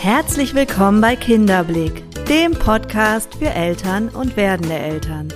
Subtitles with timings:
[0.00, 5.32] Herzlich willkommen bei Kinderblick, dem Podcast für Eltern und werdende Eltern.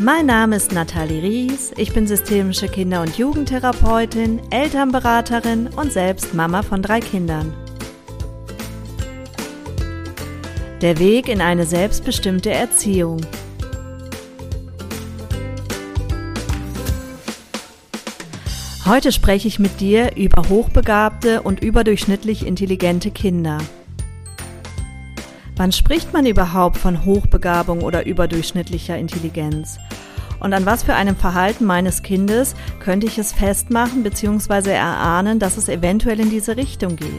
[0.00, 6.62] Mein Name ist Nathalie Ries, ich bin systemische Kinder- und Jugendtherapeutin, Elternberaterin und selbst Mama
[6.62, 7.52] von drei Kindern.
[10.80, 13.20] Der Weg in eine selbstbestimmte Erziehung–
[18.88, 23.58] Heute spreche ich mit dir über hochbegabte und überdurchschnittlich intelligente Kinder.
[25.56, 29.76] Wann spricht man überhaupt von Hochbegabung oder überdurchschnittlicher Intelligenz?
[30.40, 34.70] Und an was für einem Verhalten meines Kindes könnte ich es festmachen bzw.
[34.70, 37.10] erahnen, dass es eventuell in diese Richtung geht?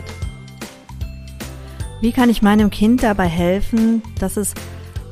[2.02, 4.56] Wie kann ich meinem Kind dabei helfen, dass es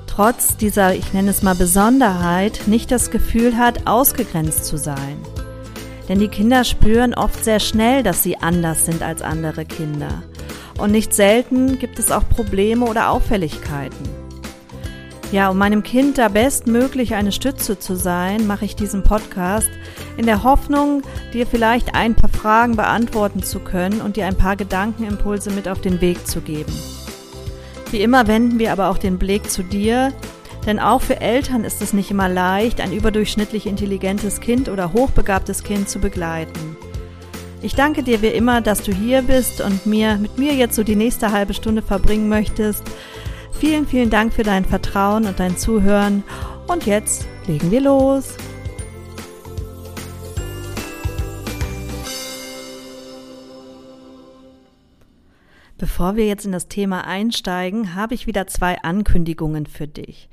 [0.08, 5.18] trotz dieser, ich nenne es mal Besonderheit, nicht das Gefühl hat, ausgegrenzt zu sein?
[6.10, 10.24] Denn die Kinder spüren oft sehr schnell, dass sie anders sind als andere Kinder.
[10.78, 14.08] Und nicht selten gibt es auch Probleme oder Auffälligkeiten.
[15.32, 19.70] Ja, um meinem Kind da bestmöglich eine Stütze zu sein, mache ich diesen Podcast
[20.16, 21.02] in der Hoffnung,
[21.34, 25.82] dir vielleicht ein paar Fragen beantworten zu können und dir ein paar Gedankenimpulse mit auf
[25.82, 26.72] den Weg zu geben.
[27.92, 30.14] Wie immer wenden wir aber auch den Blick zu dir,
[30.68, 35.64] denn auch für Eltern ist es nicht immer leicht, ein überdurchschnittlich intelligentes Kind oder hochbegabtes
[35.64, 36.78] Kind zu begleiten.
[37.62, 40.84] Ich danke dir wie immer, dass du hier bist und mir mit mir jetzt so
[40.84, 42.84] die nächste halbe Stunde verbringen möchtest.
[43.60, 46.24] Vielen, vielen Dank für dein Vertrauen und dein Zuhören.
[46.68, 48.36] Und jetzt legen wir los.
[55.88, 60.28] Bevor wir jetzt in das Thema einsteigen, habe ich wieder zwei Ankündigungen für dich.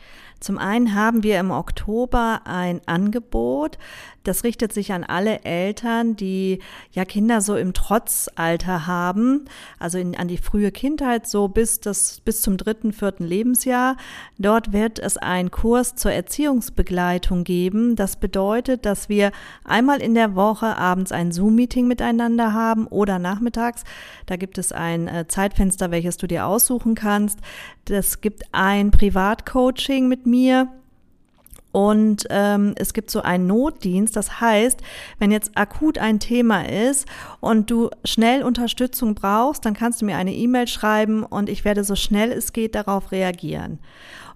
[0.44, 3.78] Zum einen haben wir im Oktober ein Angebot,
[4.24, 6.60] das richtet sich an alle Eltern, die
[6.92, 9.44] ja Kinder so im Trotzalter haben,
[9.78, 13.96] also in, an die frühe Kindheit, so bis, das, bis zum dritten, vierten Lebensjahr.
[14.38, 17.96] Dort wird es einen Kurs zur Erziehungsbegleitung geben.
[17.96, 19.30] Das bedeutet, dass wir
[19.62, 23.84] einmal in der Woche abends ein Zoom-Meeting miteinander haben oder nachmittags.
[24.24, 27.40] Da gibt es ein äh, Zeitfenster, welches du dir aussuchen kannst.
[27.84, 30.68] Das gibt ein Privatcoaching mit mir
[31.74, 34.14] und ähm, es gibt so einen Notdienst.
[34.14, 34.80] Das heißt,
[35.18, 37.04] wenn jetzt akut ein Thema ist
[37.40, 41.82] und du schnell Unterstützung brauchst, dann kannst du mir eine E-Mail schreiben und ich werde
[41.82, 43.80] so schnell es geht darauf reagieren.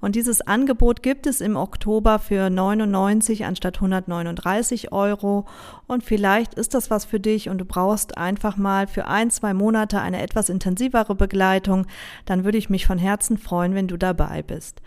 [0.01, 5.47] Und dieses Angebot gibt es im Oktober für 99 anstatt 139 Euro.
[5.87, 9.55] Und vielleicht ist das was für dich und du brauchst einfach mal für ein, zwei
[9.55, 11.87] Monate eine etwas intensivere Begleitung.
[12.25, 14.83] Dann würde ich mich von Herzen freuen, wenn du dabei bist.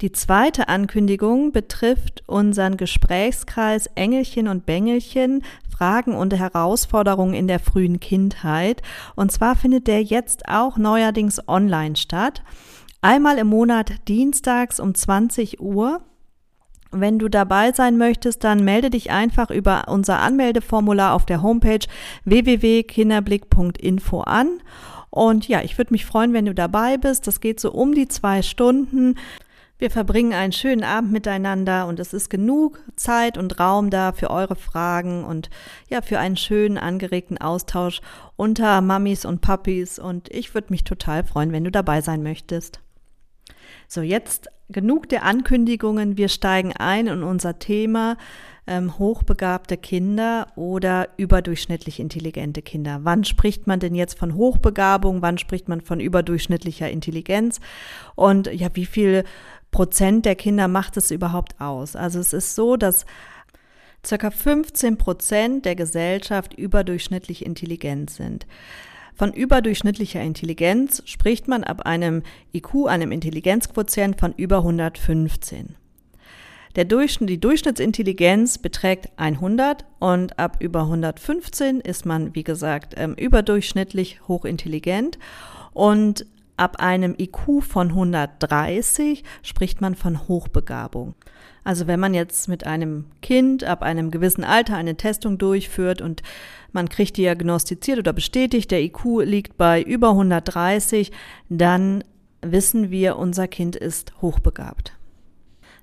[0.00, 8.00] Die zweite Ankündigung betrifft unseren Gesprächskreis Engelchen und Bengelchen, Fragen und Herausforderungen in der frühen
[8.00, 8.82] Kindheit.
[9.14, 12.42] Und zwar findet der jetzt auch neuerdings online statt.
[13.02, 16.00] Einmal im Monat dienstags um 20 Uhr.
[16.90, 21.86] Wenn du dabei sein möchtest, dann melde dich einfach über unser Anmeldeformular auf der Homepage
[22.24, 24.60] www.kinderblick.info an.
[25.10, 27.28] Und ja, ich würde mich freuen, wenn du dabei bist.
[27.28, 29.16] Das geht so um die zwei Stunden.
[29.76, 34.30] Wir verbringen einen schönen Abend miteinander und es ist genug Zeit und Raum da für
[34.30, 35.50] eure Fragen und
[35.88, 38.00] ja, für einen schönen, angeregten Austausch
[38.36, 42.80] unter Mamis und Papis und ich würde mich total freuen, wenn du dabei sein möchtest.
[43.88, 46.16] So, jetzt genug der Ankündigungen.
[46.16, 48.16] Wir steigen ein in unser Thema
[48.66, 53.00] ähm, hochbegabte Kinder oder überdurchschnittlich intelligente Kinder.
[53.02, 55.20] Wann spricht man denn jetzt von Hochbegabung?
[55.20, 57.60] Wann spricht man von überdurchschnittlicher Intelligenz?
[58.14, 59.24] Und ja, wie viel
[59.74, 61.96] Prozent der Kinder macht es überhaupt aus?
[61.96, 63.04] Also es ist so, dass
[64.06, 68.46] circa 15 Prozent der Gesellschaft überdurchschnittlich intelligent sind.
[69.16, 75.74] Von überdurchschnittlicher Intelligenz spricht man ab einem IQ, einem Intelligenzquotient von über 115.
[76.76, 83.14] Der Durchschnitt, die Durchschnittsintelligenz beträgt 100 und ab über 115 ist man, wie gesagt, ähm,
[83.14, 85.18] überdurchschnittlich hochintelligent.
[85.72, 91.14] Und Ab einem IQ von 130 spricht man von Hochbegabung.
[91.64, 96.22] Also wenn man jetzt mit einem Kind ab einem gewissen Alter eine Testung durchführt und
[96.72, 101.10] man kriegt diagnostiziert oder bestätigt, der IQ liegt bei über 130,
[101.48, 102.04] dann
[102.42, 104.92] wissen wir, unser Kind ist hochbegabt.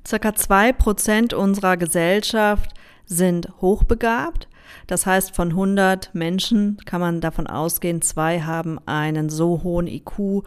[0.07, 2.73] Circa zwei Prozent unserer Gesellschaft
[3.06, 4.47] sind hochbegabt
[4.88, 10.44] das heißt, von 100 Menschen kann man davon ausgehen, zwei haben einen so hohen IQ,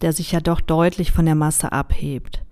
[0.00, 2.42] der sich ja doch deutlich von der Masse abhebt.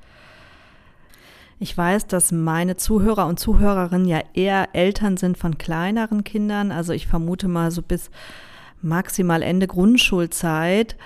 [1.62, 6.73] Ich weiß, dass meine Zuhörer und Zuhörerinnen ja eher Eltern sind von kleineren Kindern.
[6.73, 8.11] Also ich vermute mal so bis
[8.81, 10.96] maximal Ende Grundschulzeit.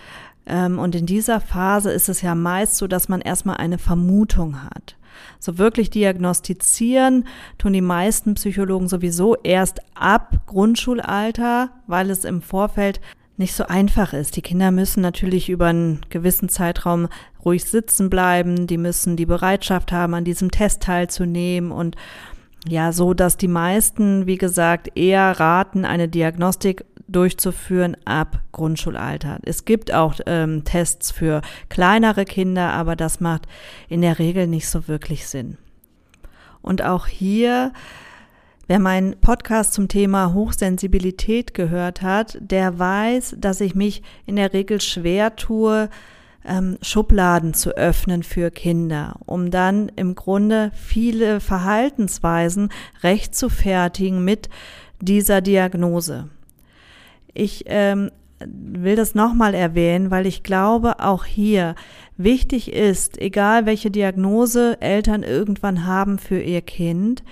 [0.47, 4.63] Ähm, und in dieser Phase ist es ja meist so, dass man erstmal eine Vermutung
[4.63, 4.97] hat.
[5.39, 7.27] So wirklich diagnostizieren
[7.59, 13.01] tun die meisten Psychologen sowieso erst ab Grundschulalter, weil es im Vorfeld
[13.37, 14.37] nicht so einfach ist.
[14.37, 17.09] Die Kinder müssen natürlich über einen gewissen Zeitraum
[17.45, 21.97] ruhig sitzen bleiben, die müssen die Bereitschaft haben, an diesem Test teilzunehmen und
[22.67, 29.39] ja, so dass die meisten, wie gesagt, eher raten, eine Diagnostik durchzuführen ab Grundschulalter.
[29.43, 33.47] Es gibt auch ähm, Tests für kleinere Kinder, aber das macht
[33.89, 35.59] in der Regel nicht so wirklich Sinn.
[36.63, 37.73] Und auch hier,
[38.67, 44.55] wer meinen Podcast zum Thema Hochsensibilität gehört hat, der weiß, dass ich mich in der
[44.55, 45.91] Regel schwer tue,
[46.45, 52.71] ähm, Schubladen zu öffnen für Kinder, um dann im Grunde viele Verhaltensweisen
[53.03, 54.49] rechtfertigen mit
[55.01, 56.29] dieser Diagnose.
[57.33, 58.11] Ich ähm,
[58.47, 61.75] will das nochmal erwähnen, weil ich glaube, auch hier
[62.17, 67.23] wichtig ist, egal welche Diagnose Eltern irgendwann haben für ihr Kind,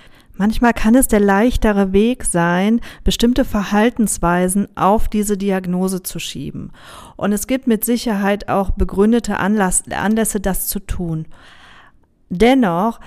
[0.43, 6.73] Manchmal kann es der leichtere Weg sein, bestimmte Verhaltensweisen auf diese Diagnose zu schieben.
[7.15, 11.27] Und es gibt mit Sicherheit auch begründete Anlass, Anlässe, das zu tun.
[12.29, 12.99] Dennoch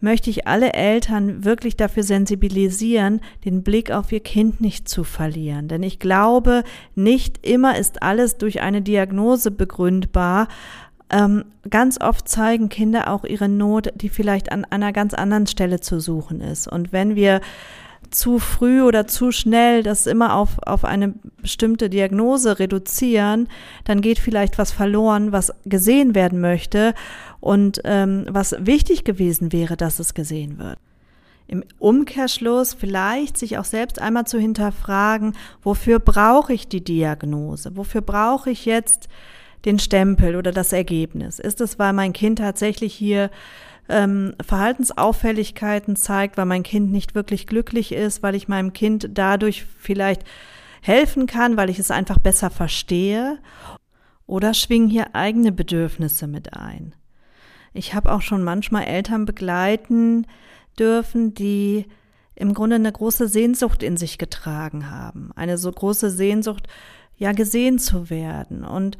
[0.00, 5.68] möchte ich alle Eltern wirklich dafür sensibilisieren, den Blick auf ihr Kind nicht zu verlieren.
[5.68, 6.64] Denn ich glaube,
[6.94, 10.48] nicht immer ist alles durch eine Diagnose begründbar,
[11.10, 15.80] ähm, ganz oft zeigen Kinder auch ihre Not, die vielleicht an einer ganz anderen Stelle
[15.80, 16.68] zu suchen ist.
[16.68, 17.40] Und wenn wir
[18.10, 23.48] zu früh oder zu schnell das immer auf, auf eine bestimmte Diagnose reduzieren,
[23.84, 26.94] dann geht vielleicht was verloren, was gesehen werden möchte
[27.40, 30.78] und ähm, was wichtig gewesen wäre, dass es gesehen wird.
[31.46, 37.74] Im Umkehrschluss vielleicht sich auch selbst einmal zu hinterfragen, wofür brauche ich die Diagnose?
[37.74, 39.08] Wofür brauche ich jetzt
[39.64, 41.38] den Stempel oder das Ergebnis?
[41.38, 43.30] Ist es, weil mein Kind tatsächlich hier
[43.88, 49.64] ähm, Verhaltensauffälligkeiten zeigt, weil mein Kind nicht wirklich glücklich ist, weil ich meinem Kind dadurch
[49.78, 50.24] vielleicht
[50.82, 53.38] helfen kann, weil ich es einfach besser verstehe?
[54.26, 56.94] Oder schwingen hier eigene Bedürfnisse mit ein?
[57.72, 60.26] Ich habe auch schon manchmal Eltern begleiten
[60.78, 61.86] dürfen, die
[62.34, 65.32] im Grunde eine große Sehnsucht in sich getragen haben.
[65.34, 66.68] Eine so große Sehnsucht,
[67.16, 68.96] ja, gesehen zu werden und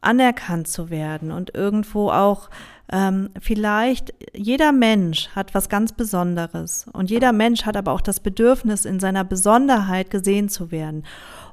[0.00, 2.50] anerkannt zu werden und irgendwo auch
[2.92, 8.20] ähm, vielleicht jeder Mensch hat was ganz Besonderes und jeder Mensch hat aber auch das
[8.20, 11.04] Bedürfnis, in seiner Besonderheit gesehen zu werden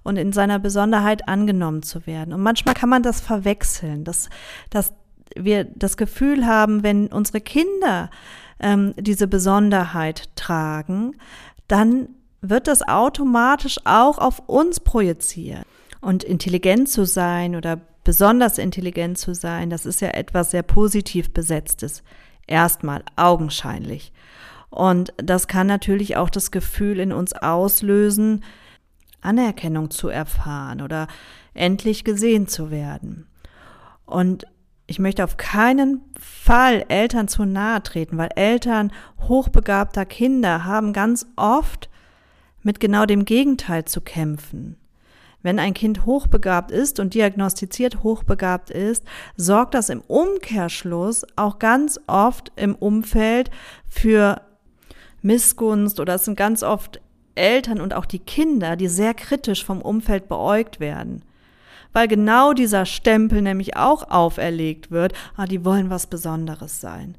[0.03, 2.33] und in seiner Besonderheit angenommen zu werden.
[2.33, 4.29] Und manchmal kann man das verwechseln, dass,
[4.69, 4.93] dass
[5.35, 8.09] wir das Gefühl haben, wenn unsere Kinder
[8.59, 11.17] ähm, diese Besonderheit tragen,
[11.67, 12.09] dann
[12.41, 15.65] wird das automatisch auch auf uns projiziert.
[15.99, 21.31] Und intelligent zu sein oder besonders intelligent zu sein, das ist ja etwas sehr positiv
[21.31, 22.03] besetztes.
[22.47, 24.13] Erstmal augenscheinlich.
[24.69, 28.45] Und das kann natürlich auch das Gefühl in uns auslösen,
[29.19, 31.09] Anerkennung zu erfahren oder
[31.53, 33.27] endlich gesehen zu werden.
[34.05, 34.47] Und
[34.85, 38.93] ich möchte auf keinen Fall Eltern zu nahe treten, weil Eltern
[39.27, 41.89] hochbegabter Kinder haben ganz oft
[42.63, 44.77] mit genau dem Gegenteil zu kämpfen.
[45.43, 49.03] Wenn ein Kind hochbegabt ist und diagnostiziert hochbegabt ist,
[49.35, 53.51] sorgt das im Umkehrschluss auch ganz oft im Umfeld
[53.87, 54.41] für
[55.21, 57.01] Missgunst oder es sind ganz oft
[57.35, 61.23] Eltern und auch die Kinder, die sehr kritisch vom Umfeld beäugt werden
[61.97, 67.15] weil genau dieser Stempel nämlich auch auferlegt wird, ah, die wollen was Besonderes sein.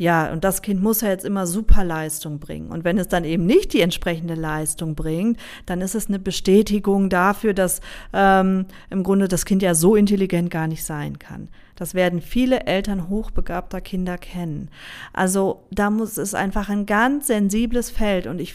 [0.00, 2.70] Ja, und das Kind muss ja jetzt immer super Leistung bringen.
[2.70, 7.10] Und wenn es dann eben nicht die entsprechende Leistung bringt, dann ist es eine Bestätigung
[7.10, 7.82] dafür, dass
[8.14, 11.48] ähm, im Grunde das Kind ja so intelligent gar nicht sein kann.
[11.76, 14.70] Das werden viele Eltern hochbegabter Kinder kennen.
[15.12, 18.54] Also da muss es einfach ein ganz sensibles Feld und ich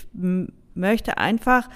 [0.74, 1.70] möchte einfach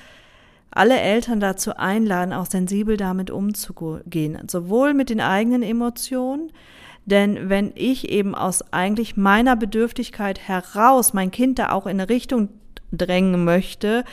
[0.71, 6.51] alle Eltern dazu einladen, auch sensibel damit umzugehen, sowohl mit den eigenen Emotionen,
[7.09, 12.09] denn wenn ich eben aus eigentlich meiner Bedürftigkeit heraus mein Kind da auch in eine
[12.09, 12.49] Richtung
[12.91, 14.03] drängen möchte,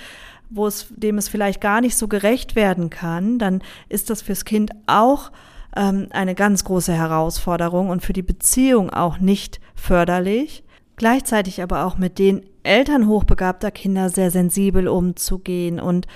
[0.50, 4.44] wo es dem es vielleicht gar nicht so gerecht werden kann, dann ist das fürs
[4.44, 5.30] Kind auch
[5.76, 10.64] ähm, eine ganz große Herausforderung und für die Beziehung auch nicht förderlich.
[10.96, 16.06] Gleichzeitig aber auch mit den Eltern hochbegabter Kinder sehr sensibel umzugehen und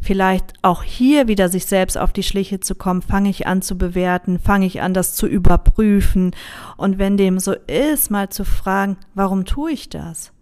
[0.00, 3.76] vielleicht auch hier wieder sich selbst auf die Schliche zu kommen, fange ich an zu
[3.76, 6.32] bewerten, fange ich an, das zu überprüfen
[6.76, 10.32] und wenn dem so ist, mal zu fragen, warum tue ich das?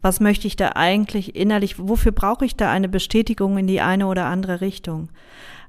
[0.00, 4.06] Was möchte ich da eigentlich innerlich, wofür brauche ich da eine Bestätigung in die eine
[4.06, 5.08] oder andere Richtung?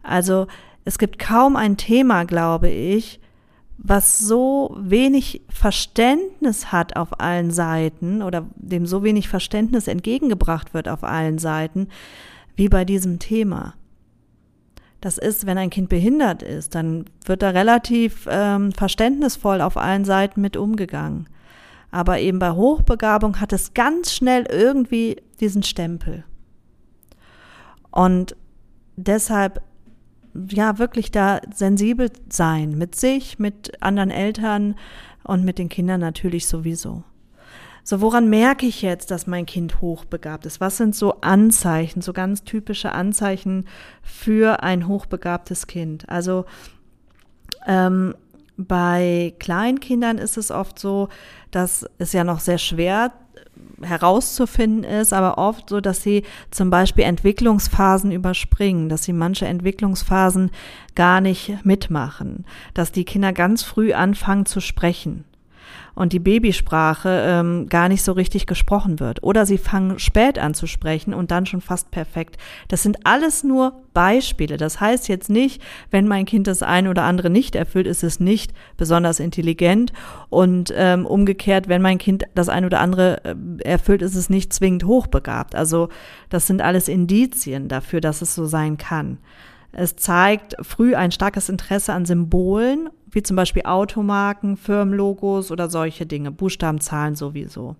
[0.03, 0.47] Also
[0.83, 3.19] es gibt kaum ein Thema, glaube ich,
[3.77, 10.87] was so wenig Verständnis hat auf allen Seiten oder dem so wenig Verständnis entgegengebracht wird
[10.87, 11.89] auf allen Seiten,
[12.55, 13.75] wie bei diesem Thema.
[15.01, 20.05] Das ist, wenn ein Kind behindert ist, dann wird da relativ ähm, verständnisvoll auf allen
[20.05, 21.27] Seiten mit umgegangen.
[21.91, 26.23] Aber eben bei Hochbegabung hat es ganz schnell irgendwie diesen Stempel.
[27.91, 28.35] Und
[28.95, 29.61] deshalb
[30.49, 34.75] ja wirklich da sensibel sein mit sich, mit anderen Eltern
[35.23, 37.03] und mit den Kindern natürlich sowieso.
[37.87, 40.59] So, woran merke ich jetzt, dass mein Kind hochbegabt ist?
[40.59, 43.67] Was sind so Anzeichen, so ganz typische Anzeichen
[44.01, 46.09] für ein hochbegabtes Kind?
[46.09, 46.45] Also
[47.67, 48.15] ähm,
[48.57, 51.09] bei Kleinkindern ist es oft so,
[51.51, 53.11] dass es ja noch sehr schwer
[53.83, 60.49] herauszufinden ist, aber oft so, dass sie zum Beispiel Entwicklungsphasen überspringen, dass sie manche Entwicklungsphasen
[60.95, 65.23] gar nicht mitmachen, dass die Kinder ganz früh anfangen zu sprechen
[65.95, 69.23] und die Babysprache ähm, gar nicht so richtig gesprochen wird.
[69.23, 72.37] Oder sie fangen spät an zu sprechen und dann schon fast perfekt.
[72.67, 74.57] Das sind alles nur Beispiele.
[74.57, 78.19] Das heißt jetzt nicht, wenn mein Kind das eine oder andere nicht erfüllt, ist es
[78.19, 79.93] nicht besonders intelligent.
[80.29, 84.53] Und ähm, umgekehrt, wenn mein Kind das eine oder andere äh, erfüllt, ist es nicht
[84.53, 85.55] zwingend hochbegabt.
[85.55, 85.89] Also
[86.29, 89.17] das sind alles Indizien dafür, dass es so sein kann.
[89.77, 96.05] Es zeigt früh ein starkes Interesse an Symbolen wie zum Beispiel Automarken, Firmenlogos oder solche
[96.05, 97.77] Dinge, Buchstabenzahlen sowieso.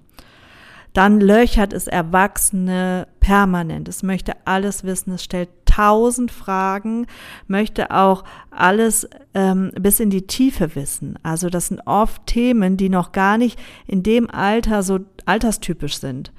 [0.94, 3.90] Dann löchert es Erwachsene permanent.
[3.90, 7.06] Es möchte alles wissen, es stellt tausend Fragen,
[7.48, 11.20] möchte auch alles ähm, bis in die Tiefe wissen.
[11.22, 16.32] Also das sind oft Themen, die noch gar nicht in dem Alter so alterstypisch sind.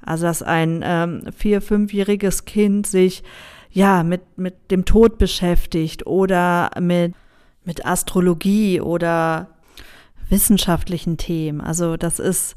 [0.00, 3.24] Also dass ein ähm, vier-, fünfjähriges Kind sich
[3.74, 7.14] ja mit, mit dem Tod beschäftigt oder mit
[7.64, 9.48] mit Astrologie oder
[10.28, 11.60] wissenschaftlichen Themen.
[11.60, 12.54] Also das ist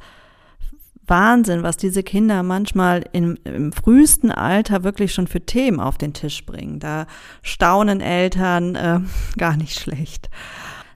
[1.06, 6.14] Wahnsinn, was diese Kinder manchmal im, im frühesten Alter wirklich schon für Themen auf den
[6.14, 6.80] Tisch bringen.
[6.80, 7.08] Da
[7.42, 9.00] staunen Eltern äh,
[9.38, 10.30] gar nicht schlecht.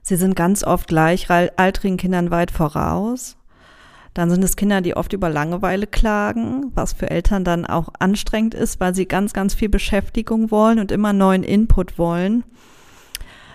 [0.02, 3.36] Sie sind ganz oft gleichaltrigen Kindern weit voraus.
[4.14, 8.54] Dann sind es Kinder, die oft über Langeweile klagen, was für Eltern dann auch anstrengend
[8.54, 12.44] ist, weil sie ganz, ganz viel Beschäftigung wollen und immer neuen Input wollen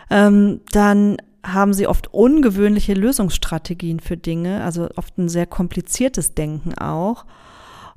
[0.10, 6.74] ähm, dann haben sie oft ungewöhnliche Lösungsstrategien für Dinge, also oft ein sehr kompliziertes Denken
[6.78, 7.26] auch.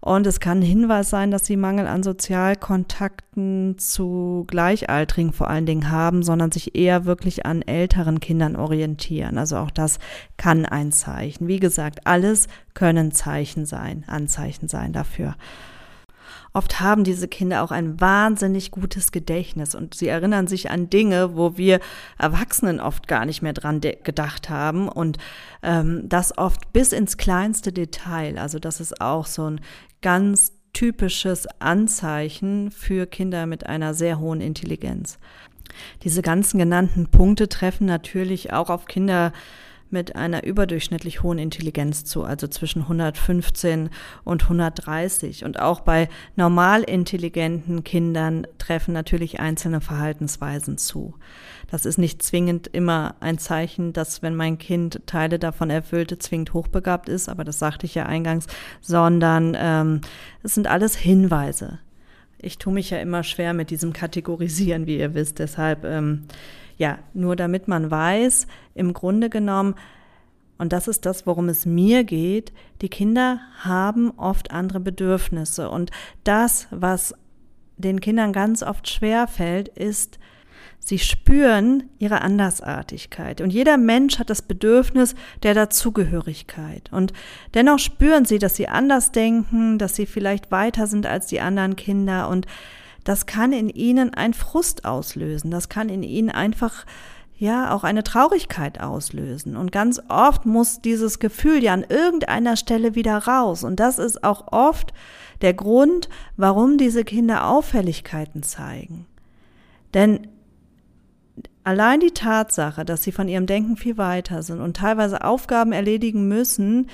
[0.00, 5.66] Und es kann ein Hinweis sein, dass sie Mangel an Sozialkontakten zu Gleichaltrigen vor allen
[5.66, 9.36] Dingen haben, sondern sich eher wirklich an älteren Kindern orientieren.
[9.36, 9.98] Also auch das
[10.38, 11.48] kann ein Zeichen.
[11.48, 15.36] Wie gesagt, alles können Zeichen sein, Anzeichen sein dafür.
[16.52, 21.36] Oft haben diese Kinder auch ein wahnsinnig gutes Gedächtnis und sie erinnern sich an Dinge,
[21.36, 21.80] wo wir
[22.18, 25.18] Erwachsenen oft gar nicht mehr dran gedacht haben und
[25.62, 28.38] ähm, das oft bis ins kleinste Detail.
[28.38, 29.60] Also das ist auch so ein
[30.02, 35.18] ganz typisches Anzeichen für Kinder mit einer sehr hohen Intelligenz.
[36.02, 39.32] Diese ganzen genannten Punkte treffen natürlich auch auf Kinder
[39.92, 43.90] mit einer überdurchschnittlich hohen Intelligenz zu, also zwischen 115
[44.24, 45.44] und 130.
[45.44, 51.14] Und auch bei normal intelligenten Kindern treffen natürlich einzelne Verhaltensweisen zu.
[51.70, 56.52] Das ist nicht zwingend immer ein Zeichen, dass wenn mein Kind Teile davon erfüllte, zwingend
[56.52, 58.46] hochbegabt ist, aber das sagte ich ja eingangs,
[58.80, 60.00] sondern ähm,
[60.42, 61.78] es sind alles Hinweise.
[62.42, 65.38] Ich tue mich ja immer schwer mit diesem Kategorisieren, wie ihr wisst.
[65.38, 66.22] Deshalb ähm,
[66.80, 69.74] ja, nur damit man weiß, im Grunde genommen,
[70.56, 75.68] und das ist das, worum es mir geht, die Kinder haben oft andere Bedürfnisse.
[75.68, 75.90] Und
[76.24, 77.14] das, was
[77.76, 80.18] den Kindern ganz oft schwer fällt, ist,
[80.78, 83.42] sie spüren ihre Andersartigkeit.
[83.42, 86.90] Und jeder Mensch hat das Bedürfnis der Dazugehörigkeit.
[86.92, 87.12] Und
[87.52, 91.76] dennoch spüren sie, dass sie anders denken, dass sie vielleicht weiter sind als die anderen
[91.76, 92.30] Kinder.
[92.30, 92.46] Und
[93.10, 95.50] das kann in ihnen ein Frust auslösen.
[95.50, 96.86] Das kann in ihnen einfach
[97.36, 99.56] ja auch eine Traurigkeit auslösen.
[99.56, 103.64] Und ganz oft muss dieses Gefühl ja an irgendeiner Stelle wieder raus.
[103.64, 104.94] Und das ist auch oft
[105.40, 109.06] der Grund, warum diese Kinder Auffälligkeiten zeigen.
[109.92, 110.28] Denn
[111.64, 116.28] allein die Tatsache, dass sie von ihrem Denken viel weiter sind und teilweise Aufgaben erledigen
[116.28, 116.86] müssen,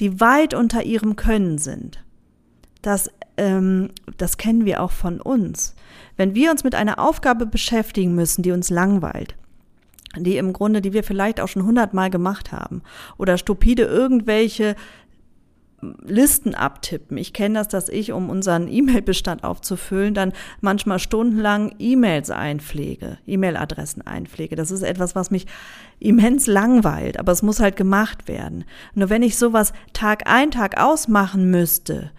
[0.00, 2.02] die weit unter ihrem Können sind,
[2.80, 5.74] das ähm, das kennen wir auch von uns.
[6.16, 9.36] Wenn wir uns mit einer Aufgabe beschäftigen müssen, die uns langweilt,
[10.16, 12.82] die im Grunde, die wir vielleicht auch schon hundertmal gemacht haben,
[13.16, 14.74] oder stupide irgendwelche
[16.04, 17.16] Listen abtippen.
[17.18, 24.04] Ich kenne das, dass ich, um unseren E-Mail-Bestand aufzufüllen, dann manchmal stundenlang E-Mails einpflege, E-Mail-Adressen
[24.04, 24.56] einpflege.
[24.56, 25.46] Das ist etwas, was mich
[26.00, 28.64] immens langweilt, aber es muss halt gemacht werden.
[28.94, 32.10] Nur wenn ich sowas Tag ein, Tag aus machen müsste,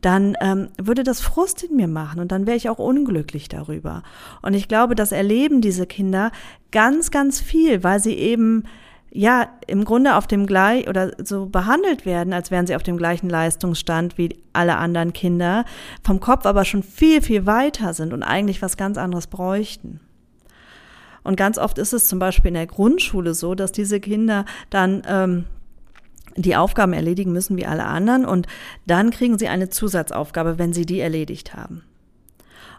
[0.00, 4.02] dann ähm, würde das Frust in mir machen und dann wäre ich auch unglücklich darüber.
[4.42, 6.30] Und ich glaube, das erleben diese Kinder
[6.70, 8.64] ganz, ganz viel, weil sie eben
[9.10, 12.98] ja im Grunde auf dem gleich oder so behandelt werden, als wären sie auf dem
[12.98, 15.64] gleichen Leistungsstand wie alle anderen Kinder,
[16.02, 20.00] vom Kopf aber schon viel, viel weiter sind und eigentlich was ganz anderes bräuchten.
[21.24, 25.02] Und ganz oft ist es zum Beispiel in der Grundschule so, dass diese Kinder dann
[25.08, 25.44] ähm,
[26.36, 28.46] die Aufgaben erledigen müssen wie alle anderen und
[28.86, 31.82] dann kriegen sie eine Zusatzaufgabe, wenn sie die erledigt haben.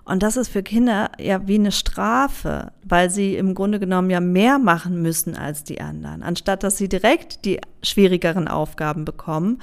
[0.08, 4.22] Und das ist für Kinder ja wie eine Strafe, weil sie im Grunde genommen ja
[4.22, 9.60] mehr machen müssen als die anderen, anstatt dass sie direkt die schwierigeren Aufgaben bekommen,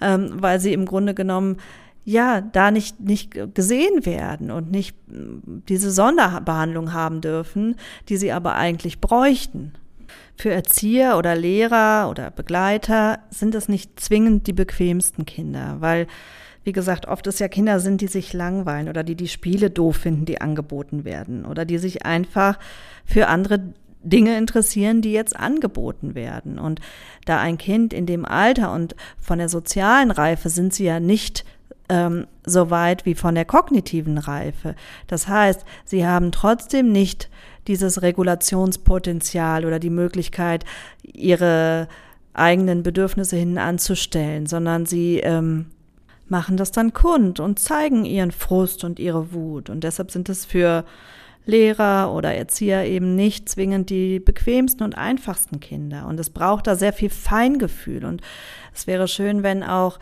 [0.00, 1.56] ähm, weil sie im Grunde genommen
[2.04, 7.74] ja da nicht nicht gesehen werden und nicht mm, diese Sonderbehandlung haben dürfen,
[8.08, 9.72] die sie aber eigentlich bräuchten.
[10.40, 16.06] Für Erzieher oder Lehrer oder Begleiter sind es nicht zwingend die bequemsten Kinder, weil
[16.64, 19.98] wie gesagt, oft es ja Kinder sind, die sich langweilen oder die die Spiele doof
[19.98, 22.58] finden, die angeboten werden oder die sich einfach
[23.04, 26.58] für andere Dinge interessieren, die jetzt angeboten werden.
[26.58, 26.80] Und
[27.26, 31.44] da ein Kind in dem Alter und von der sozialen Reife sind sie ja nicht
[31.90, 34.74] ähm, so weit wie von der kognitiven Reife.
[35.06, 37.28] Das heißt, sie haben trotzdem nicht
[37.70, 40.64] dieses Regulationspotenzial oder die Möglichkeit,
[41.02, 41.88] ihre
[42.34, 45.66] eigenen Bedürfnisse hin anzustellen, sondern sie ähm,
[46.28, 49.70] machen das dann kund und zeigen ihren Frust und ihre Wut.
[49.70, 50.84] Und deshalb sind es für
[51.46, 56.06] Lehrer oder Erzieher eben nicht zwingend die bequemsten und einfachsten Kinder.
[56.06, 58.04] Und es braucht da sehr viel Feingefühl.
[58.04, 58.20] Und
[58.74, 59.98] es wäre schön, wenn auch,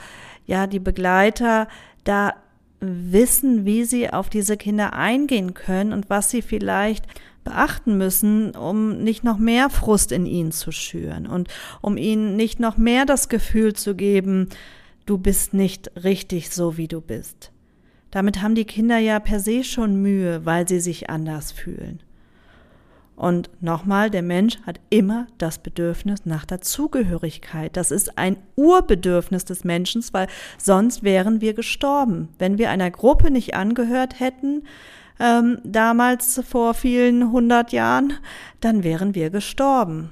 [0.47, 1.69] ja, die Begleiter
[2.05, 2.35] da
[2.81, 7.07] wissen, wie sie auf diese Kinder eingehen können und was sie vielleicht
[7.45, 11.49] beachten müssen, um nicht noch mehr Frust in ihnen zu schüren und
[11.81, 14.49] um ihnen nicht noch mehr das Gefühl zu geben,
[15.07, 17.51] du bist nicht richtig so, wie du bist.
[18.11, 22.01] Damit haben die Kinder ja per se schon Mühe, weil sie sich anders fühlen.
[23.19, 27.77] Und nochmal, der Mensch hat immer das Bedürfnis nach Dazugehörigkeit.
[27.77, 32.29] Das ist ein Urbedürfnis des Menschen, weil sonst wären wir gestorben.
[32.39, 34.63] Wenn wir einer Gruppe nicht angehört hätten,
[35.21, 38.15] ähm, damals vor vielen hundert Jahren,
[38.61, 40.11] dann wären wir gestorben.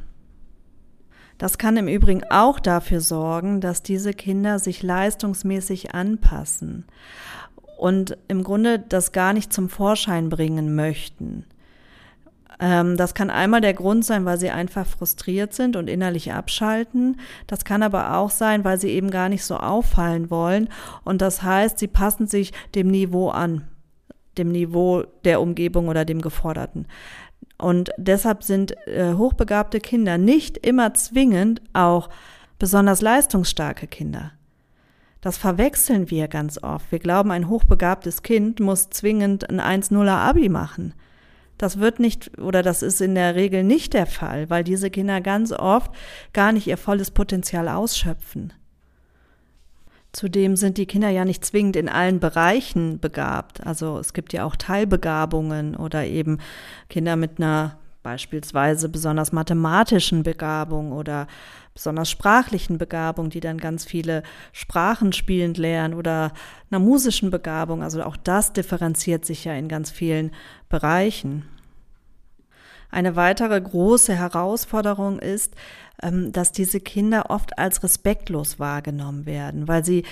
[1.39, 6.87] Das kann im Übrigen auch dafür sorgen, dass diese Kinder sich leistungsmäßig anpassen
[7.77, 11.45] und im Grunde das gar nicht zum Vorschein bringen möchten.
[12.59, 17.21] Ähm, das kann einmal der Grund sein, weil sie einfach frustriert sind und innerlich abschalten.
[17.47, 20.71] Das kann aber auch sein, weil sie eben gar nicht so auffallen wollen.
[21.05, 23.69] Und das heißt, sie passen sich dem Niveau an,
[24.39, 26.87] dem Niveau der Umgebung oder dem Geforderten.
[27.59, 32.09] Und deshalb sind äh, hochbegabte Kinder nicht immer zwingend auch
[32.59, 34.33] besonders leistungsstarke Kinder.
[35.21, 36.93] Das verwechseln wir ganz oft.
[36.93, 40.95] Wir glauben, ein hochbegabtes Kind muss zwingend ein 1-0er Abi machen.
[41.59, 45.21] Das wird nicht oder das ist in der Regel nicht der Fall, weil diese Kinder
[45.23, 45.91] ganz oft
[46.35, 48.53] gar nicht ihr volles Potenzial ausschöpfen.
[50.17, 53.67] Zudem sind die Kinder ja nicht zwingend in allen Bereichen begabt.
[53.67, 56.39] Also es gibt ja auch Teilbegabungen oder eben
[56.89, 61.27] Kinder mit einer beispielsweise besonders mathematischen Begabung oder
[61.75, 66.33] besonders sprachlichen Begabung, die dann ganz viele Sprachen spielend lernen oder
[66.71, 67.83] einer musischen Begabung.
[67.83, 70.31] Also auch das differenziert sich ja in ganz vielen
[70.71, 71.45] Bereichen.
[72.91, 75.55] Eine weitere große Herausforderung ist,
[76.03, 80.05] ähm, dass diese Kinder oft als respektlos wahrgenommen werden, weil sie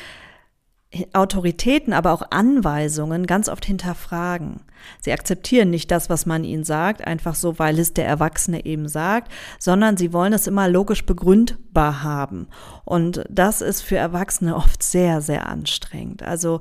[1.12, 4.60] Autoritäten, aber auch Anweisungen ganz oft hinterfragen.
[5.00, 8.88] Sie akzeptieren nicht das, was man ihnen sagt, einfach so, weil es der Erwachsene eben
[8.88, 12.48] sagt, sondern sie wollen es immer logisch begründbar haben.
[12.84, 16.22] Und das ist für Erwachsene oft sehr, sehr anstrengend.
[16.22, 16.60] Also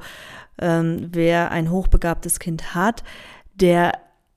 [0.60, 3.04] ähm, wer ein hochbegabtes Kind hat,
[3.56, 3.93] der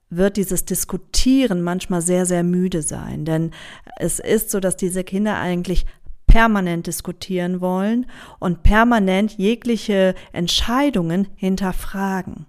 [0.08, 3.24] wird dieses Diskutieren manchmal sehr, sehr müde sein.
[3.24, 3.50] Denn
[3.98, 5.86] es ist so, dass diese Kinder eigentlich
[6.26, 8.06] permanent diskutieren wollen
[8.38, 12.46] und permanent jegliche Entscheidungen hinterfragen.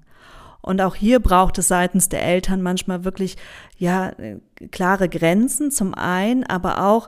[0.61, 3.37] Und auch hier braucht es seitens der Eltern manchmal wirklich,
[3.77, 4.11] ja,
[4.71, 7.07] klare Grenzen zum einen, aber auch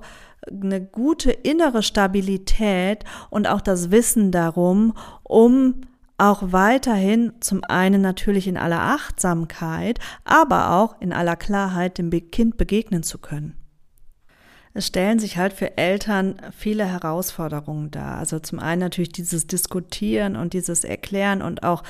[0.49, 5.81] eine gute innere Stabilität und auch das Wissen darum, um
[6.19, 12.57] auch weiterhin zum einen natürlich in aller Achtsamkeit, aber auch in aller Klarheit dem Kind
[12.57, 13.55] begegnen zu können.
[14.73, 18.17] es stellen sich halt für Eltern viele Herausforderungen dar.
[18.17, 21.83] Also zum einen natürlich dieses Diskutieren und dieses Erklären und auch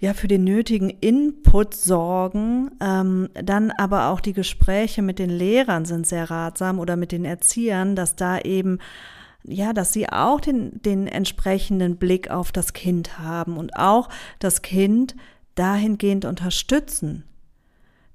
[0.00, 2.70] ja für den nötigen Input sorgen.
[2.80, 7.24] Ähm, dann aber auch die Gespräche mit den Lehrern sind sehr ratsam oder mit den
[7.24, 8.78] Erziehern, dass da eben
[9.44, 14.62] ja, dass sie auch den, den entsprechenden Blick auf das Kind haben und auch das
[14.62, 15.16] Kind
[15.54, 17.24] dahingehend unterstützen,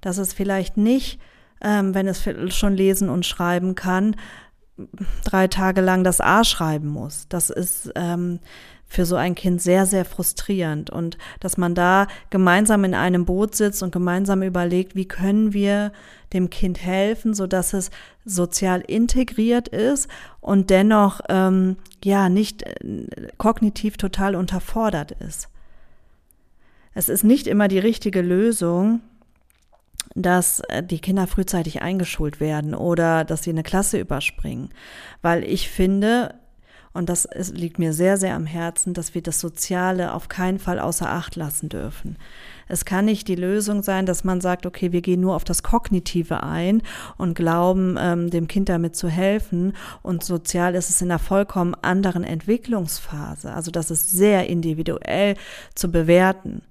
[0.00, 1.20] dass es vielleicht nicht
[1.60, 2.22] ähm, wenn es
[2.54, 4.16] schon lesen und schreiben kann,
[5.24, 7.26] drei Tage lang das A schreiben muss.
[7.28, 8.40] Das ist ähm,
[8.86, 10.90] für so ein Kind sehr, sehr frustrierend.
[10.90, 15.92] Und dass man da gemeinsam in einem Boot sitzt und gemeinsam überlegt, wie können wir
[16.32, 17.90] dem Kind helfen, so dass es
[18.24, 20.08] sozial integriert ist
[20.40, 23.06] und dennoch ähm, ja nicht äh,
[23.38, 25.48] kognitiv total unterfordert ist.
[26.94, 29.00] Es ist nicht immer die richtige Lösung,
[30.14, 34.70] dass äh, die Kinder frühzeitig eingeschult werden oder dass sie eine Klasse überspringen.
[35.22, 36.34] Weil ich finde,
[36.96, 40.78] und das liegt mir sehr, sehr am Herzen, dass wir das Soziale auf keinen Fall
[40.78, 42.16] außer Acht lassen dürfen.
[42.68, 45.62] Es kann nicht die Lösung sein, dass man sagt, okay, wir gehen nur auf das
[45.62, 46.82] Kognitive ein
[47.16, 49.74] und glauben, ähm, dem Kind damit zu helfen.
[50.02, 53.52] Und sozial ist es in einer vollkommen anderen Entwicklungsphase.
[53.52, 55.36] Also das ist sehr individuell
[55.74, 56.62] zu bewerten.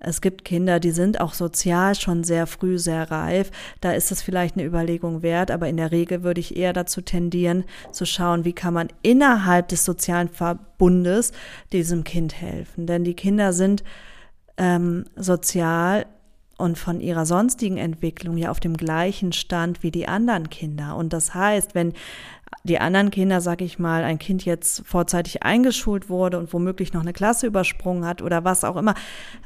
[0.00, 3.50] Es gibt Kinder, die sind auch sozial schon sehr früh sehr reif.
[3.80, 7.00] Da ist es vielleicht eine Überlegung wert, aber in der Regel würde ich eher dazu
[7.00, 11.32] tendieren, zu schauen, wie kann man innerhalb des sozialen Verbundes
[11.72, 12.86] diesem Kind helfen.
[12.86, 13.82] Denn die Kinder sind
[14.56, 16.06] ähm, sozial
[16.58, 20.96] und von ihrer sonstigen Entwicklung ja auf dem gleichen Stand wie die anderen Kinder.
[20.96, 21.94] Und das heißt, wenn
[22.64, 27.00] die anderen Kinder, sag ich mal, ein Kind jetzt vorzeitig eingeschult wurde und womöglich noch
[27.00, 28.94] eine Klasse übersprungen hat oder was auch immer,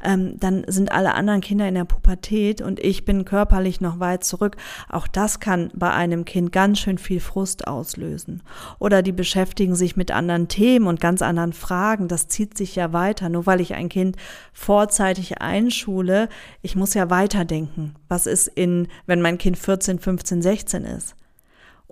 [0.03, 4.23] ähm, dann sind alle anderen Kinder in der Pubertät und ich bin körperlich noch weit
[4.23, 4.57] zurück.
[4.89, 8.43] Auch das kann bei einem Kind ganz schön viel Frust auslösen.
[8.79, 12.07] Oder die beschäftigen sich mit anderen Themen und ganz anderen Fragen.
[12.07, 13.29] Das zieht sich ja weiter.
[13.29, 14.17] Nur weil ich ein Kind
[14.51, 16.29] vorzeitig einschule,
[16.61, 17.95] ich muss ja weiterdenken.
[18.09, 21.15] Was ist in, wenn mein Kind 14, 15, 16 ist?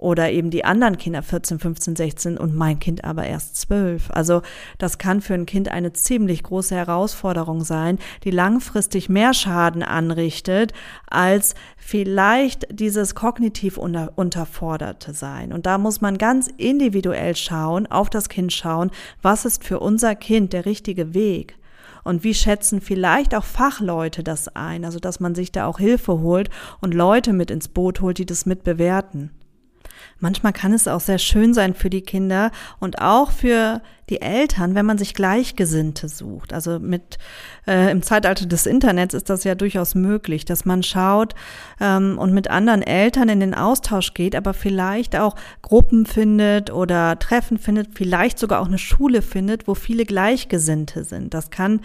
[0.02, 4.10] Oder eben die anderen Kinder 14, 15, 16 und mein Kind aber erst 12.
[4.10, 4.42] Also
[4.80, 10.74] das kann für ein Kind eine ziemlich große Herausforderung sein, die langfristig mehr Schaden anrichtet,
[11.08, 15.54] als vielleicht dieses kognitiv unter, unterforderte sein.
[15.54, 18.90] Und da muss man ganz individuell schauen, auf das Kind schauen,
[19.22, 21.58] was ist für unser Kind der richtige Weg.
[22.04, 26.22] Und wie schätzen vielleicht auch Fachleute das ein, also dass man sich da auch Hilfe
[26.22, 29.30] holt und Leute mit ins Boot holt, die das mit bewerten.
[30.20, 34.76] Manchmal kann es auch sehr schön sein für die Kinder und auch für die Eltern,
[34.76, 36.54] wenn man sich Gleichgesinnte sucht.
[36.54, 37.18] Also mit
[37.66, 41.34] äh, im Zeitalter des Internets ist das ja durchaus möglich, dass man schaut
[41.80, 47.18] ähm, und mit anderen Eltern in den Austausch geht, aber vielleicht auch Gruppen findet oder
[47.20, 51.34] Treffen findet, vielleicht sogar auch eine Schule findet, wo viele Gleichgesinnte sind.
[51.34, 51.80] Das kann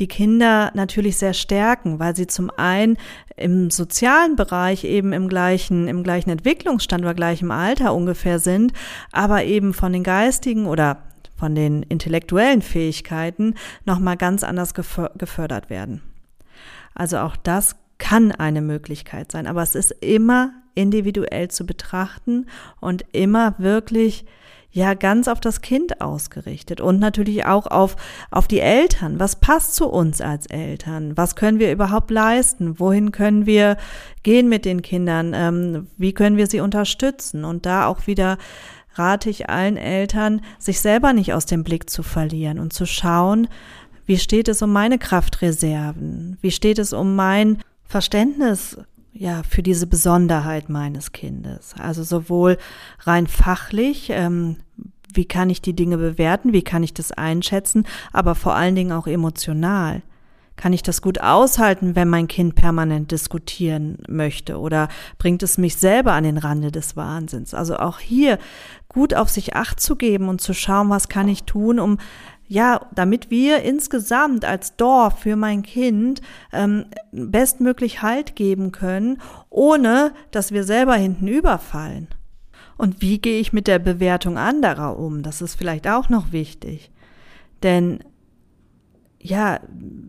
[0.00, 2.96] die Kinder natürlich sehr stärken, weil sie zum einen
[3.36, 8.72] im sozialen Bereich eben im gleichen, im gleichen Entwicklungsstand oder gleichem Alter ungefähr sind,
[9.12, 11.02] aber eben von den geistigen oder
[11.36, 16.02] von den intellektuellen Fähigkeiten nochmal ganz anders gefördert werden.
[16.94, 22.46] Also auch das kann eine Möglichkeit sein, aber es ist immer individuell zu betrachten
[22.80, 24.24] und immer wirklich
[24.72, 27.96] ja ganz auf das Kind ausgerichtet und natürlich auch auf,
[28.30, 29.18] auf die Eltern.
[29.18, 31.16] Was passt zu uns als Eltern?
[31.16, 32.78] Was können wir überhaupt leisten?
[32.78, 33.76] Wohin können wir
[34.22, 35.32] gehen mit den Kindern?
[35.34, 37.44] Ähm, wie können wir sie unterstützen?
[37.44, 38.38] Und da auch wieder
[38.94, 43.48] rate ich allen Eltern, sich selber nicht aus dem Blick zu verlieren und zu schauen,
[44.06, 46.36] wie steht es um meine Kraftreserven?
[46.40, 48.78] Wie steht es um mein Verständnis
[49.12, 51.74] ja, für diese Besonderheit meines Kindes.
[51.78, 52.58] Also sowohl
[53.00, 54.56] rein fachlich, ähm,
[55.12, 58.92] wie kann ich die Dinge bewerten, wie kann ich das einschätzen, aber vor allen Dingen
[58.92, 60.02] auch emotional.
[60.56, 64.58] Kann ich das gut aushalten, wenn mein Kind permanent diskutieren möchte?
[64.58, 67.54] Oder bringt es mich selber an den Rande des Wahnsinns?
[67.54, 68.38] Also auch hier
[68.88, 71.96] gut auf sich acht zu geben und zu schauen, was kann ich tun, um
[72.50, 76.20] ja, damit wir insgesamt als Dorf für mein Kind
[76.52, 82.08] ähm, bestmöglich Halt geben können, ohne dass wir selber hinten überfallen.
[82.76, 85.22] Und wie gehe ich mit der Bewertung anderer um?
[85.22, 86.90] Das ist vielleicht auch noch wichtig.
[87.62, 88.02] Denn
[89.20, 89.60] ja,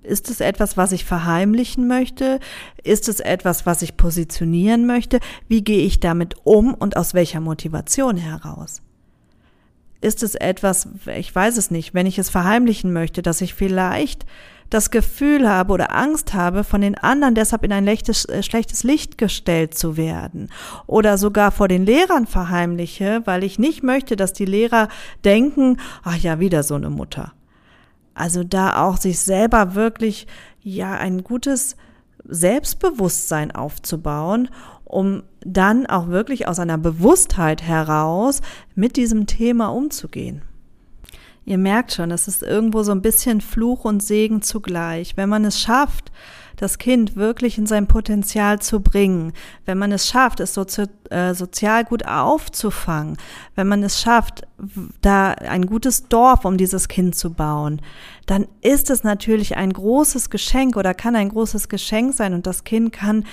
[0.01, 2.39] ist es etwas, was ich verheimlichen möchte?
[2.83, 5.19] Ist es etwas, was ich positionieren möchte?
[5.47, 8.81] Wie gehe ich damit um und aus welcher Motivation heraus?
[10.01, 14.25] Ist es etwas, ich weiß es nicht, wenn ich es verheimlichen möchte, dass ich vielleicht
[14.71, 18.83] das Gefühl habe oder Angst habe, von den anderen deshalb in ein schlechtes, äh, schlechtes
[18.83, 20.49] Licht gestellt zu werden
[20.87, 24.87] oder sogar vor den Lehrern verheimliche, weil ich nicht möchte, dass die Lehrer
[25.25, 27.33] denken, ach ja, wieder so eine Mutter.
[28.13, 30.25] Also da auch sich selber wirklich
[30.61, 31.75] ja ein gutes
[32.23, 34.49] Selbstbewusstsein aufzubauen,
[34.91, 38.41] um dann auch wirklich aus einer Bewusstheit heraus
[38.75, 40.41] mit diesem Thema umzugehen.
[41.45, 45.17] Ihr merkt schon, es ist irgendwo so ein bisschen Fluch und Segen zugleich.
[45.17, 46.11] Wenn man es schafft,
[46.57, 49.33] das Kind wirklich in sein Potenzial zu bringen,
[49.65, 53.17] wenn man es schafft, es sozi äh, sozial gut aufzufangen,
[53.55, 54.43] wenn man es schafft,
[55.01, 57.81] da ein gutes Dorf um dieses Kind zu bauen,
[58.27, 62.63] dann ist es natürlich ein großes Geschenk oder kann ein großes Geschenk sein und das
[62.63, 63.25] Kind kann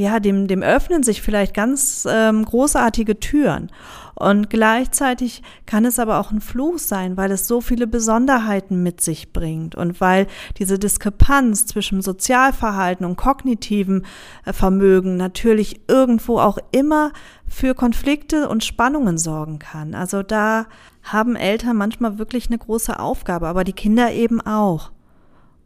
[0.00, 3.70] ja, dem, dem öffnen sich vielleicht ganz ähm, großartige Türen.
[4.14, 9.02] Und gleichzeitig kann es aber auch ein Fluch sein, weil es so viele Besonderheiten mit
[9.02, 10.26] sich bringt und weil
[10.58, 14.06] diese Diskrepanz zwischen Sozialverhalten und kognitiven
[14.46, 17.12] äh, Vermögen natürlich irgendwo auch immer
[17.46, 19.94] für Konflikte und Spannungen sorgen kann.
[19.94, 20.66] Also da
[21.02, 24.92] haben Eltern manchmal wirklich eine große Aufgabe, aber die Kinder eben auch.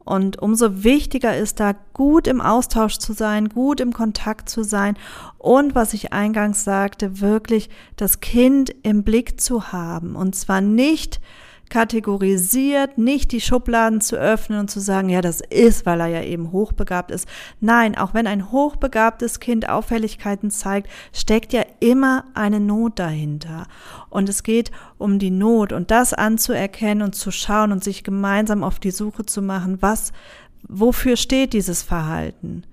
[0.04, 4.96] Und umso wichtiger ist da, gut im Austausch zu sein, gut im Kontakt zu sein
[5.38, 10.14] und, was ich eingangs sagte, wirklich das Kind im Blick zu haben.
[10.14, 11.20] Und zwar nicht
[11.70, 16.22] kategorisiert, nicht die Schubladen zu öffnen und zu sagen, ja, das ist, weil er ja
[16.22, 17.28] eben hochbegabt ist.
[17.60, 23.66] Nein, auch wenn ein hochbegabtes Kind Auffälligkeiten zeigt, steckt ja immer eine Not dahinter.
[24.10, 28.62] Und es geht um die Not und das anzuerkennen und zu schauen und sich gemeinsam
[28.62, 30.12] auf die Suche zu machen, was,
[30.68, 32.64] wofür steht dieses Verhalten?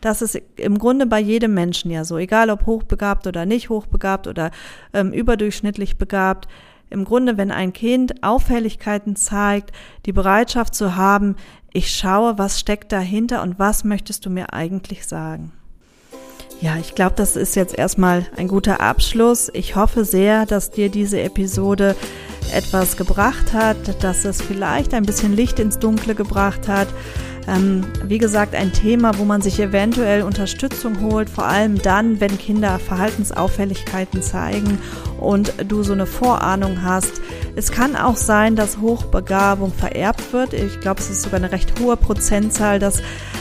[0.00, 4.28] Das ist im Grunde bei jedem Menschen ja so, egal ob hochbegabt oder nicht hochbegabt
[4.28, 4.52] oder
[4.92, 6.46] ähm, überdurchschnittlich begabt
[6.90, 9.72] im Grunde, wenn ein Kind Auffälligkeiten zeigt,
[10.06, 11.36] die Bereitschaft zu haben,
[11.72, 15.52] ich schaue, was steckt dahinter und was möchtest du mir eigentlich sagen.
[16.60, 19.48] Ja, ich glaube, das ist jetzt erstmal ein guter Abschluss.
[19.52, 21.94] Ich hoffe sehr, dass dir diese Episode
[22.52, 26.88] etwas gebracht hat, dass es vielleicht ein bisschen Licht ins Dunkle gebracht hat.
[27.48, 32.36] Ähm, wie gesagt, ein Thema, wo man sich eventuell Unterstützung holt, vor allem dann, wenn
[32.36, 34.78] Kinder Verhaltensauffälligkeiten zeigen
[35.18, 37.22] und du so eine Vorahnung hast.
[37.56, 40.52] Es kann auch sein, dass Hochbegabung vererbt wird.
[40.52, 43.00] Ich glaube, es ist sogar eine recht hohe Prozentzahl, dass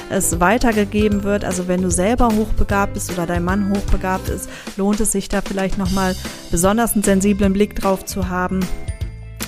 [0.10, 1.43] es weitergegeben wird.
[1.43, 5.41] Also wenn du selber hochbegabt bist oder dein Mann hochbegabt ist, lohnt es sich da
[5.41, 6.15] vielleicht nochmal
[6.50, 8.62] besonders einen sensiblen Blick drauf zu haben.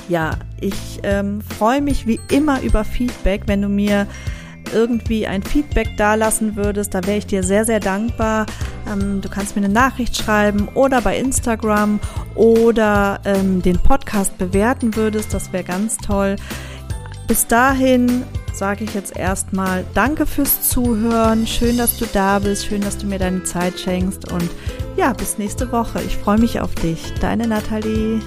[0.09, 4.05] Ja, ich ähm, freue mich wie immer über Feedback, wenn du mir
[4.73, 8.45] irgendwie ein Feedback dalassen würdest, da wäre ich dir sehr, sehr dankbar.
[8.91, 11.99] Ähm, du kannst mir eine Nachricht schreiben oder bei Instagram
[12.35, 16.35] oder ähm, den Podcast bewerten würdest, das wäre ganz toll.
[17.27, 21.45] Bis dahin sage ich jetzt erstmal Danke fürs Zuhören.
[21.45, 22.65] Schön, dass du da bist.
[22.65, 24.31] Schön, dass du mir deine Zeit schenkst.
[24.31, 24.49] Und
[24.97, 26.01] ja, bis nächste Woche.
[26.01, 27.13] Ich freue mich auf dich.
[27.21, 28.19] Deine Nathalie.